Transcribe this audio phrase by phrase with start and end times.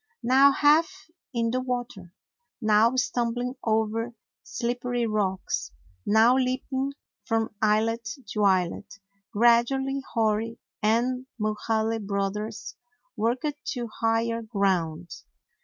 [0.23, 2.15] Now half in the water,
[2.59, 5.69] now stumbling over slippery rocks,
[6.07, 6.93] now leap ing
[7.23, 8.95] from islet to islet,
[9.31, 12.75] gradually Hori and Mulhaly Brothers
[13.15, 15.11] worked to higher ground.